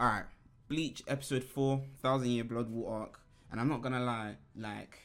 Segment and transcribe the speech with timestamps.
[0.00, 0.22] All right,
[0.68, 4.96] Bleach episode four, Thousand Year Blood War arc, and I'm not gonna lie, like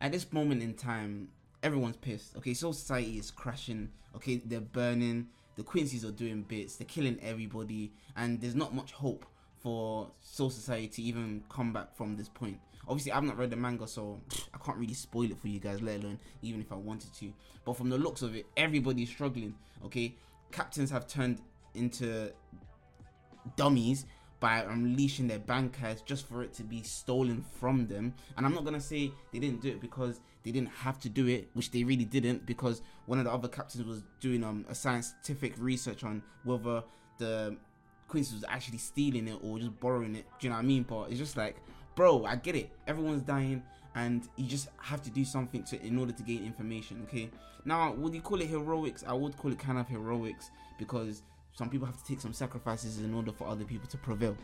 [0.00, 1.28] at this moment in time,
[1.62, 2.34] everyone's pissed.
[2.34, 3.90] Okay, Soul Society is crashing.
[4.16, 5.26] Okay, they're burning.
[5.56, 6.76] The Quincy's are doing bits.
[6.76, 9.26] They're killing everybody, and there's not much hope
[9.62, 12.58] for Soul Society to even come back from this point.
[12.88, 14.18] Obviously, I've not read the manga, so
[14.54, 17.34] I can't really spoil it for you guys, let alone even if I wanted to.
[17.66, 19.54] But from the looks of it, everybody's struggling.
[19.84, 20.16] Okay,
[20.52, 21.42] captains have turned
[21.74, 22.32] into
[23.56, 24.06] dummies
[24.40, 28.14] by unleashing their Bankais just for it to be stolen from them.
[28.36, 31.26] And I'm not gonna say they didn't do it because they didn't have to do
[31.26, 34.74] it, which they really didn't, because one of the other captains was doing um a
[34.74, 36.82] scientific research on whether
[37.18, 37.56] the
[38.06, 40.24] Quincy was actually stealing it or just borrowing it.
[40.38, 40.82] Do you know what I mean?
[40.84, 41.56] But it's just like,
[41.94, 42.70] bro, I get it.
[42.86, 43.62] Everyone's dying,
[43.94, 47.02] and you just have to do something to in order to gain information.
[47.08, 47.30] Okay.
[47.64, 49.04] Now, would you call it heroics?
[49.06, 51.22] I would call it kind of heroics because
[51.58, 54.36] some people have to take some sacrifices in order for other people to prevail.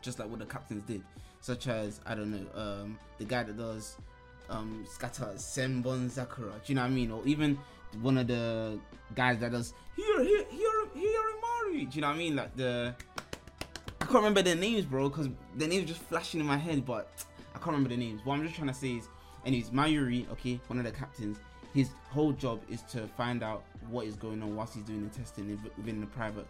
[0.00, 1.02] Just like what the captains did,
[1.42, 3.96] such as I don't know, um, the guy that does
[4.48, 6.52] um, scatter Senbon Sakura.
[6.52, 7.10] Do you know what I mean?
[7.10, 7.58] Or even
[8.00, 8.78] one of the
[9.14, 11.84] guys that does here, here, here, here, Mari.
[11.84, 12.36] Do you know what I mean?
[12.36, 12.94] Like the
[14.00, 17.10] I can't remember their names, bro, because their names just flashing in my head, but
[17.54, 18.22] I can't remember the names.
[18.24, 19.08] What I'm just trying to say is,
[19.44, 21.36] anyways, Mayuri, okay, one of the captains,
[21.74, 25.14] his whole job is to find out what is going on whilst he's doing the
[25.16, 26.46] testing within the private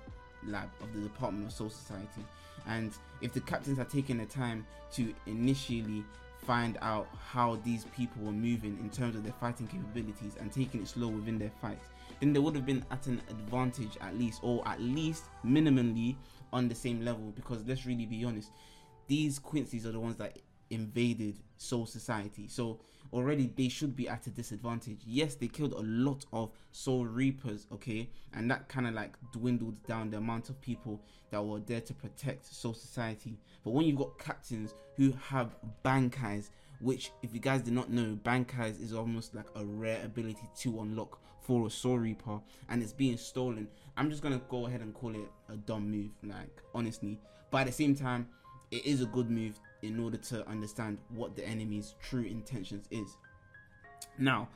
[0.46, 2.24] lab of the Department of Soul Society.
[2.66, 6.04] And if the captains had taken the time to initially
[6.46, 10.82] find out how these people were moving in terms of their fighting capabilities and taking
[10.82, 11.88] it slow within their fights,
[12.20, 16.16] then they would have been at an advantage at least, or at least minimally
[16.52, 17.32] on the same level.
[17.34, 18.50] Because let's really be honest,
[19.06, 20.38] these Quincy's are the ones that
[20.70, 22.48] invaded Soul Society.
[22.48, 22.80] So
[23.14, 25.00] already they should be at a disadvantage.
[25.06, 29.82] Yes, they killed a lot of Soul Reapers, okay, and that kind of like dwindled
[29.86, 33.38] down the amount of people that were there to protect Soul Society.
[33.62, 38.18] But when you've got captains who have Bankais, which if you guys did not know,
[38.24, 42.92] Bankais is almost like a rare ability to unlock for a Soul Reaper, and it's
[42.92, 43.68] being stolen.
[43.96, 47.20] I'm just gonna go ahead and call it a dumb move, like honestly.
[47.50, 48.28] But at the same time,
[48.70, 53.16] it is a good move in order to understand what the enemy's true intentions is.
[54.18, 54.48] Now,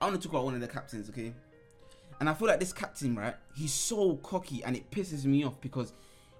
[0.00, 1.32] I want to talk about one of the captains, okay?
[2.20, 3.34] And I feel like this captain, right?
[3.54, 5.92] He's so cocky, and it pisses me off because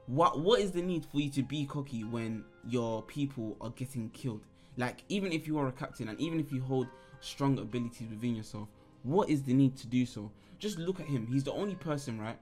[0.07, 4.11] what what is the need for you to be cocky when your people are getting
[4.11, 4.43] killed?
[4.77, 6.89] Like, even if you are a captain, and even if you hold
[7.21, 8.69] strong abilities within yourself,
[9.03, 10.31] what is the need to do so?
[10.59, 11.27] Just look at him.
[11.27, 12.39] He's the only person, right,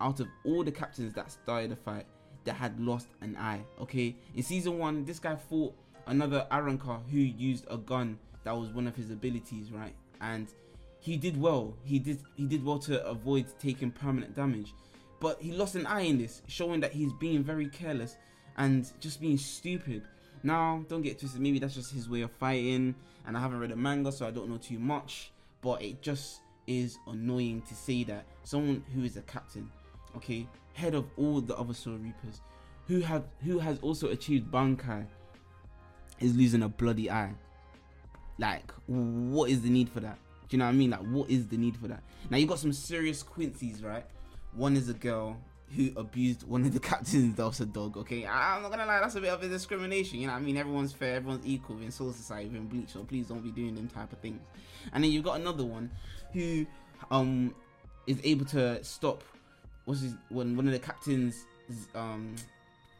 [0.00, 2.06] out of all the captains that started the fight
[2.44, 3.60] that had lost an eye.
[3.80, 5.74] Okay, in season one, this guy fought
[6.06, 9.94] another Arrancar who used a gun that was one of his abilities, right?
[10.20, 10.48] And
[11.00, 11.76] he did well.
[11.84, 14.74] He did he did well to avoid taking permanent damage,
[15.20, 18.16] but he lost an eye in this, showing that he's being very careless
[18.56, 20.02] and just being stupid.
[20.42, 21.40] Now, don't get twisted.
[21.40, 22.94] Maybe that's just his way of fighting,
[23.26, 25.32] and I haven't read a manga, so I don't know too much.
[25.62, 29.70] But it just is annoying to say that someone who is a captain,
[30.16, 32.42] okay, head of all the other Soul Reapers,
[32.86, 35.06] who have who has also achieved Bankai,
[36.20, 37.32] is losing a bloody eye.
[38.38, 40.18] Like, what is the need for that?
[40.48, 40.90] Do you know what I mean?
[40.90, 42.02] Like, what is the need for that?
[42.28, 44.04] Now you've got some serious Quincy's, right?
[44.54, 45.38] One is a girl
[45.74, 47.96] who abused one of the captains was a dog.
[47.96, 50.20] Okay, I'm not gonna lie, that's a bit of a discrimination.
[50.20, 50.56] You know what I mean?
[50.56, 52.90] Everyone's fair, everyone's equal in Soul Society, in Bleach.
[52.90, 54.40] So please don't be doing them type of things.
[54.92, 55.90] And then you've got another one
[56.32, 56.66] who
[57.10, 57.54] um
[58.06, 59.22] is able to stop
[59.84, 61.46] what's his when one of the captains
[61.94, 62.34] um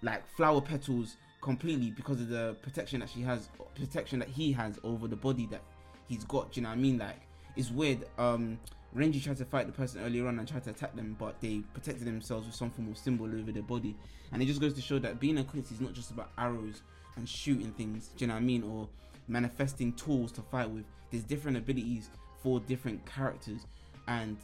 [0.03, 4.78] like flower petals completely because of the protection that she has protection that he has
[4.83, 5.62] over the body that
[6.09, 7.21] he's got do you know what i mean like
[7.56, 8.59] it's weird um
[8.97, 11.62] Renji tried to fight the person earlier on and tried to attack them, but they
[11.73, 13.97] protected themselves with some form of symbol over their body.
[14.33, 16.83] And it just goes to show that being a Quincy is not just about arrows
[17.17, 18.62] and shooting things, do you know what I mean?
[18.62, 18.89] Or
[19.27, 20.84] manifesting tools to fight with.
[21.11, 22.09] There's different abilities
[22.41, 23.67] for different characters.
[24.06, 24.37] And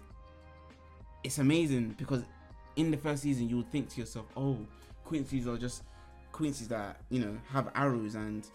[1.22, 2.24] it's amazing because
[2.76, 4.58] in the first season you would think to yourself, oh,
[5.04, 5.82] Quincy's are just
[6.32, 8.46] Quincy's that you know have arrows and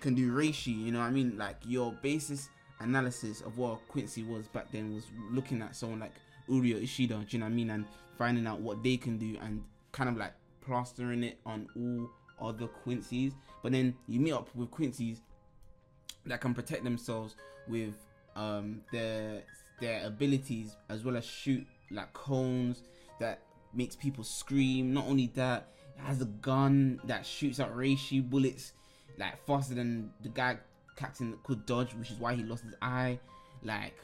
[0.00, 0.84] can do reishi.
[0.84, 2.48] You know, what I mean, like your basis
[2.80, 6.12] analysis of what Quincy was back then was looking at someone like
[6.48, 7.14] Uryu Ishida.
[7.14, 7.70] Do you know what I mean?
[7.70, 7.84] And
[8.16, 9.62] finding out what they can do and
[9.92, 13.32] kind of like plastering it on all other Quincy's.
[13.62, 15.20] But then you meet up with Quincy's
[16.26, 17.36] that can protect themselves
[17.66, 17.94] with
[18.36, 19.42] um, their
[19.80, 22.82] their abilities as well as shoot like cones
[23.20, 23.40] that
[23.74, 24.92] makes people scream.
[24.92, 28.72] Not only that, it has a gun that shoots out reishi bullets
[29.18, 30.58] like faster than the guy
[30.96, 33.18] captain could dodge, which is why he lost his eye.
[33.62, 33.96] Like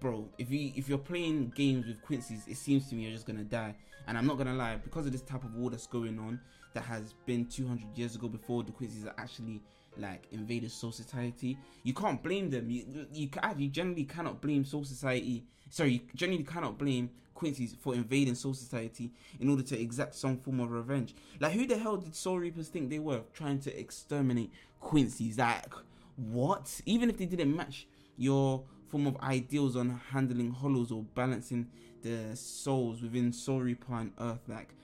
[0.00, 3.26] bro, if you if you're playing games with Quincy's, it seems to me you're just
[3.26, 3.74] gonna die.
[4.06, 6.40] And I'm not gonna lie, because of this type of war that's going on,
[6.74, 9.62] that has been 200 years ago before the Quincy's actually
[9.98, 11.58] like invaded Soul Society.
[11.82, 12.70] You can't blame them.
[12.70, 15.44] You you you generally cannot blame Soul Society.
[15.70, 20.38] Sorry, you generally cannot blame Quincy's for invading Soul Society in order to exact some
[20.38, 21.14] form of revenge.
[21.40, 24.50] Like who the hell did Soul Reapers think they were trying to exterminate
[24.80, 25.38] Quincy's?
[25.38, 25.72] Like
[26.16, 26.80] what?
[26.86, 27.86] Even if they didn't match
[28.16, 31.68] your form of ideals on handling hollows or balancing
[32.02, 34.74] the souls within Soul Reaper and Earth, like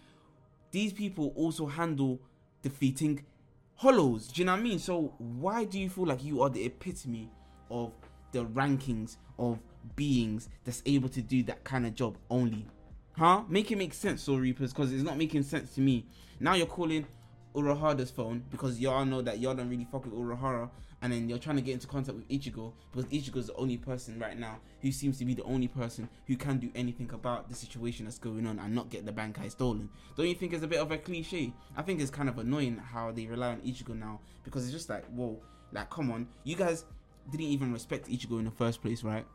[0.70, 2.20] these people also handle
[2.62, 3.24] defeating
[3.76, 4.28] hollows.
[4.28, 4.78] Do you know what I mean?
[4.78, 7.30] So why do you feel like you are the epitome
[7.70, 7.92] of
[8.32, 9.58] the rankings of
[9.96, 12.66] beings that's able to do that kind of job only?
[13.12, 13.42] Huh?
[13.48, 16.06] Make it make sense, Soul Reapers, because it's not making sense to me.
[16.40, 17.06] Now you're calling
[17.54, 20.70] Urahara's phone because y'all know that y'all don't really fuck with Urahara
[21.02, 24.18] and then you're trying to get into contact with Ichigo because Ichigo's the only person
[24.18, 27.54] right now who seems to be the only person who can do anything about the
[27.54, 29.88] situation that's going on and not get the Bankai stolen.
[30.16, 31.52] Don't you think it's a bit of a cliche?
[31.76, 34.88] I think it's kind of annoying how they rely on Ichigo now because it's just
[34.88, 35.40] like, whoa,
[35.72, 36.84] like come on, you guys
[37.30, 39.26] didn't even respect Ichigo in the first place, right?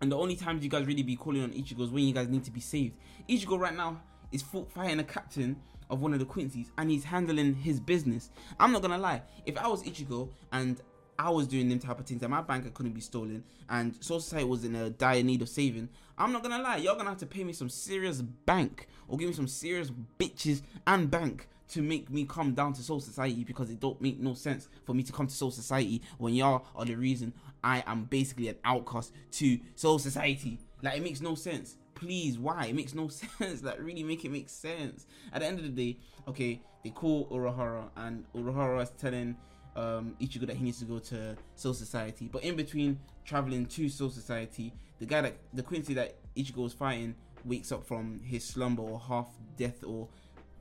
[0.00, 2.28] And the only times you guys really be calling on Ichigo is when you guys
[2.28, 2.96] need to be saved.
[3.28, 4.00] Ichigo right now
[4.32, 5.56] is fighting a captain
[5.90, 8.30] of one of the Quincy's and he's handling his business.
[8.58, 10.80] I'm not gonna lie, if I was Ichigo and
[11.18, 14.20] I was doing them type of things that my Bankai couldn't be stolen and Soul
[14.20, 15.88] Society was in a dire need of saving,
[16.18, 19.28] I'm not gonna lie, you're gonna have to pay me some serious bank or give
[19.28, 23.70] me some serious bitches and bank to make me come down to Soul Society because
[23.70, 26.84] it don't make no sense for me to come to Soul Society when y'all are
[26.84, 27.32] the reason
[27.62, 30.58] I am basically an outcast to Soul Society.
[30.82, 32.66] Like it makes no sense please, why?
[32.66, 33.62] It makes no sense.
[33.62, 35.06] Like, really make it make sense.
[35.32, 39.36] At the end of the day, okay, they call Urahara, and Urahara is telling
[39.76, 42.28] um, Ichigo that he needs to go to Soul Society.
[42.30, 46.72] But in between traveling to Soul Society, the guy that the Quincy that Ichigo was
[46.72, 47.14] fighting
[47.44, 50.08] wakes up from his slumber or half death or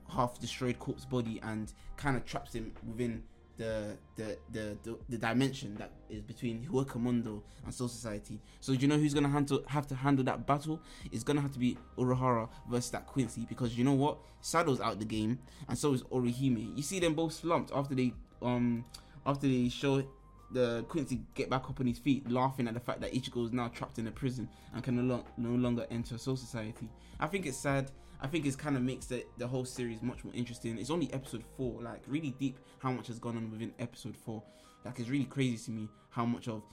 [0.10, 3.24] half destroyed corpse body and kind of traps him within
[3.58, 8.40] the the, the the the dimension that is between Hueco Mundo and Soul Society.
[8.60, 10.82] So do you know who's gonna handle have to handle that battle?
[11.12, 14.18] It's gonna have to be Urahara versus that Quincy because you know what?
[14.42, 16.76] Sado's out the game and so is Orihime.
[16.76, 18.86] You see them both slumped after they um
[19.26, 20.04] after they show
[20.52, 23.54] the Quincy get back up on his feet, laughing at the fact that Ichigo is
[23.54, 26.90] now trapped in a prison and can no, lo- no longer enter Soul Society.
[27.20, 27.92] I think it's sad.
[28.22, 30.78] I think it kind of makes the, the whole series much more interesting.
[30.78, 34.44] It's only episode four, like really deep how much has gone on within episode four.
[34.86, 36.64] Like it's really crazy to me how much of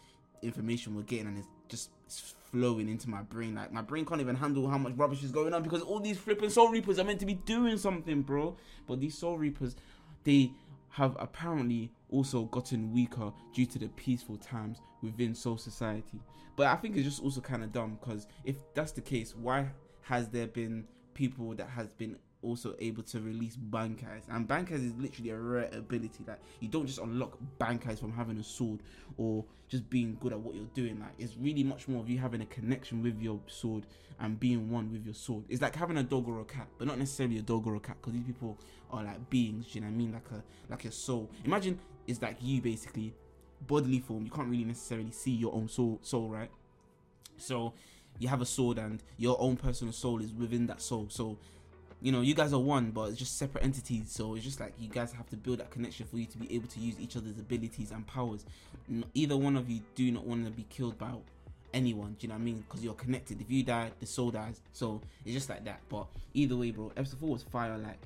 [0.42, 3.54] information we're getting and it's just it's flowing into my brain.
[3.54, 6.18] Like my brain can't even handle how much rubbish is going on because all these
[6.18, 8.56] flipping soul reapers are meant to be doing something, bro.
[8.86, 9.76] But these soul reapers,
[10.24, 10.52] they
[10.98, 16.20] have apparently also gotten weaker due to the peaceful times within Soul Society.
[16.56, 19.68] But I think it's just also kind of dumb because if that's the case, why
[20.00, 24.92] has there been people that has been also able to release bankais and bankais is
[24.98, 26.24] literally a rare ability.
[26.26, 28.80] Like you don't just unlock bankais from having a sword
[29.16, 31.00] or just being good at what you're doing.
[31.00, 33.86] Like it's really much more of you having a connection with your sword
[34.20, 35.44] and being one with your sword.
[35.48, 37.80] It's like having a dog or a cat but not necessarily a dog or a
[37.80, 38.56] cat because these people
[38.90, 40.12] are like beings you know what i mean?
[40.12, 41.30] Like a like a soul.
[41.44, 43.14] Imagine it's like you basically
[43.66, 44.24] bodily form.
[44.24, 46.50] You can't really necessarily see your own soul soul right?
[47.36, 47.74] So
[48.18, 51.06] you have a sword and your own personal soul is within that soul.
[51.08, 51.38] So,
[52.00, 54.10] you know, you guys are one, but it's just separate entities.
[54.10, 56.54] So it's just like you guys have to build that connection for you to be
[56.54, 58.44] able to use each other's abilities and powers.
[59.14, 61.10] Either one of you do not want to be killed by
[61.74, 62.16] anyone.
[62.18, 62.64] Do you know what I mean?
[62.68, 63.40] Because you're connected.
[63.40, 64.60] If you die, the soul dies.
[64.72, 65.80] So it's just like that.
[65.88, 67.76] But either way, bro, episode four was fire.
[67.76, 67.98] Like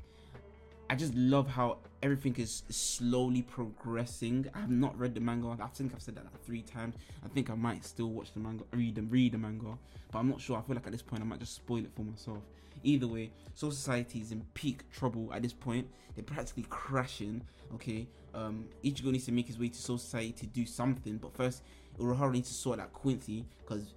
[0.92, 4.46] I just love how everything is slowly progressing.
[4.54, 5.56] I have not read the manga.
[5.58, 6.96] I think I've said that like three times.
[7.24, 9.78] I think I might still watch the manga, read and read the manga,
[10.10, 10.58] but I'm not sure.
[10.58, 12.42] I feel like at this point I might just spoil it for myself.
[12.82, 15.88] Either way, Soul Society is in peak trouble at this point.
[16.14, 17.40] They're practically crashing.
[17.72, 21.32] Okay, um, Ichigo needs to make his way to Soul Society to do something, but
[21.32, 21.62] first
[21.98, 23.94] Urahara needs to sort out Quincy because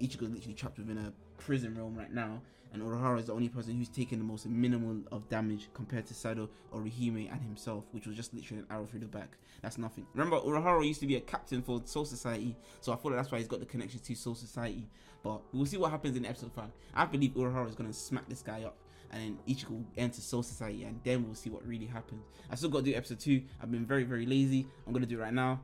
[0.00, 1.12] Ichigo is literally trapped within a
[1.42, 2.40] prison realm right now
[2.72, 6.14] and Urahara is the only person who's taken the most minimal of damage compared to
[6.14, 9.36] Sado, Orihime, and himself, which was just literally an arrow through the back.
[9.62, 10.06] That's nothing.
[10.14, 13.38] Remember, Urahara used to be a captain for Soul Society, so I thought that's why
[13.38, 14.88] he's got the connection to Soul Society.
[15.22, 16.64] But we'll see what happens in episode 5.
[16.94, 18.76] I believe Urahara is going to smack this guy up
[19.12, 22.24] and then Ichigo will enter Soul Society, and then we'll see what really happens.
[22.50, 23.42] I still got to do episode two.
[23.62, 24.66] I've been very, very lazy.
[24.86, 25.60] I'm gonna do it right now.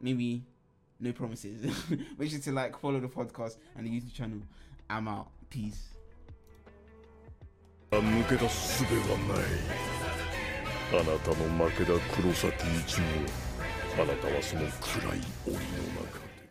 [0.00, 0.44] Maybe
[1.00, 1.64] no promises.
[2.18, 4.40] Make sure to like, follow the podcast and the YouTube channel.
[4.88, 5.28] I'm out.
[5.50, 5.93] Peace.
[8.00, 9.38] 抜け出す術はない
[10.92, 15.60] あなたの負けだ黒崎一郎あなたはその暗い檻の
[16.02, 16.23] 中